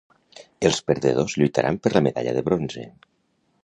[0.69, 2.91] Els perdedors lluitaran per la medalla de bronze.